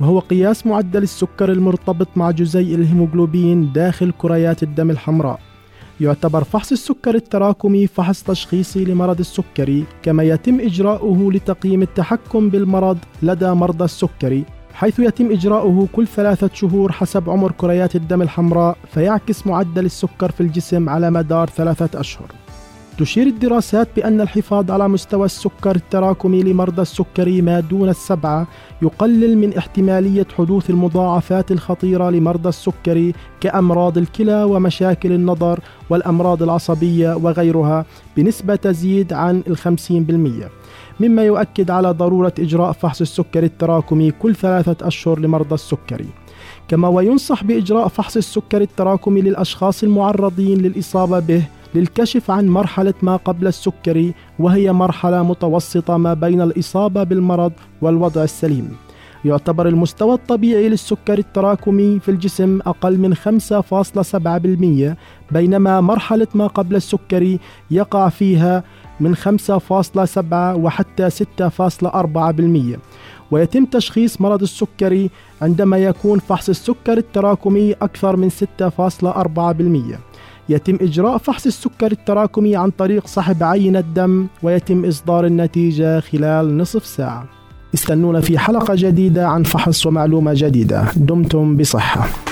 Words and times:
وهو 0.00 0.18
قياس 0.18 0.66
معدل 0.66 1.02
السكر 1.02 1.52
المرتبط 1.52 2.08
مع 2.16 2.30
جزيء 2.30 2.74
الهيموغلوبين 2.74 3.72
داخل 3.72 4.12
كريات 4.18 4.62
الدم 4.62 4.90
الحمراء. 4.90 5.40
يعتبر 6.00 6.44
فحص 6.44 6.72
السكر 6.72 7.14
التراكمي 7.14 7.86
فحص 7.86 8.22
تشخيصي 8.22 8.84
لمرض 8.84 9.18
السكري 9.18 9.84
كما 10.02 10.22
يتم 10.22 10.60
إجراؤه 10.60 11.32
لتقييم 11.32 11.82
التحكم 11.82 12.48
بالمرض 12.48 12.98
لدى 13.22 13.50
مرضى 13.50 13.84
السكري 13.84 14.44
حيث 14.74 14.98
يتم 14.98 15.30
إجراؤه 15.32 15.88
كل 15.92 16.06
ثلاثة 16.06 16.50
شهور 16.54 16.92
حسب 16.92 17.30
عمر 17.30 17.52
كريات 17.52 17.96
الدم 17.96 18.22
الحمراء 18.22 18.76
فيعكس 18.92 19.46
معدل 19.46 19.84
السكر 19.84 20.30
في 20.30 20.40
الجسم 20.40 20.88
على 20.88 21.10
مدار 21.10 21.48
ثلاثة 21.48 22.00
أشهر. 22.00 22.26
تشير 22.98 23.26
الدراسات 23.26 23.88
بأن 23.96 24.20
الحفاظ 24.20 24.70
على 24.70 24.88
مستوى 24.88 25.26
السكر 25.26 25.76
التراكمي 25.76 26.42
لمرضى 26.42 26.82
السكري 26.82 27.42
ما 27.42 27.60
دون 27.60 27.88
السبعة 27.88 28.46
يقلل 28.82 29.38
من 29.38 29.56
احتمالية 29.56 30.26
حدوث 30.38 30.70
المضاعفات 30.70 31.52
الخطيرة 31.52 32.10
لمرضى 32.10 32.48
السكري 32.48 33.12
كأمراض 33.40 33.98
الكلى 33.98 34.42
ومشاكل 34.42 35.12
النظر 35.12 35.60
والأمراض 35.90 36.42
العصبية 36.42 37.14
وغيرها 37.14 37.84
بنسبة 38.16 38.56
تزيد 38.56 39.12
عن 39.12 39.42
الخمسين 39.46 40.04
بالمئة 40.04 40.50
مما 41.00 41.24
يؤكد 41.24 41.70
على 41.70 41.90
ضرورة 41.90 42.32
إجراء 42.38 42.72
فحص 42.72 43.00
السكري 43.00 43.46
التراكمي 43.46 44.10
كل 44.10 44.34
ثلاثة 44.34 44.88
أشهر 44.88 45.18
لمرضى 45.18 45.54
السكري. 45.54 46.08
كما 46.68 46.88
وينصح 46.88 47.44
بإجراء 47.44 47.88
فحص 47.88 48.16
السكري 48.16 48.64
التراكمي 48.64 49.20
للأشخاص 49.20 49.82
المعرضين 49.82 50.58
للإصابة 50.58 51.18
به 51.18 51.42
للكشف 51.74 52.30
عن 52.30 52.48
مرحلة 52.48 52.94
ما 53.02 53.16
قبل 53.16 53.46
السكري 53.46 54.14
وهي 54.38 54.72
مرحلة 54.72 55.22
متوسطة 55.22 55.96
ما 55.96 56.14
بين 56.14 56.40
الإصابة 56.40 57.02
بالمرض 57.02 57.52
والوضع 57.82 58.24
السليم. 58.24 58.76
يعتبر 59.24 59.68
المستوى 59.68 60.14
الطبيعي 60.14 60.68
للسكر 60.68 61.18
التراكمي 61.18 62.00
في 62.00 62.10
الجسم 62.10 62.60
أقل 62.66 62.98
من 62.98 63.14
5.7% 63.14 64.96
بينما 65.32 65.80
مرحلة 65.80 66.26
ما 66.34 66.46
قبل 66.46 66.76
السكري 66.76 67.40
يقع 67.70 68.08
فيها 68.08 68.64
من 69.00 69.16
5.7 69.16 70.56
وحتى 70.56 71.10
6.4% 71.10 72.78
ويتم 73.30 73.64
تشخيص 73.64 74.20
مرض 74.20 74.42
السكري 74.42 75.10
عندما 75.42 75.78
يكون 75.78 76.18
فحص 76.18 76.48
السكر 76.48 76.98
التراكمي 76.98 77.72
أكثر 77.72 78.16
من 78.16 78.30
6.4% 78.30 80.07
يتم 80.48 80.78
إجراء 80.80 81.18
فحص 81.18 81.46
السكر 81.46 81.92
التراكمي 81.92 82.56
عن 82.56 82.70
طريق 82.70 83.06
سحب 83.06 83.42
عينة 83.42 83.80
دم 83.80 84.26
ويتم 84.42 84.84
إصدار 84.84 85.26
النتيجة 85.26 86.00
خلال 86.00 86.56
نصف 86.56 86.86
ساعة. 86.86 87.26
استنونا 87.74 88.20
في 88.20 88.38
حلقة 88.38 88.74
جديدة 88.76 89.28
عن 89.28 89.42
فحص 89.42 89.86
ومعلومة 89.86 90.32
جديدة. 90.34 90.84
دمتم 90.96 91.56
بصحة. 91.56 92.27